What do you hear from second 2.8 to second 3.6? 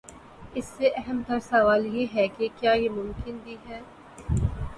ممکن بھی